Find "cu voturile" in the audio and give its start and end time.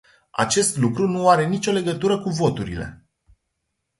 2.21-3.07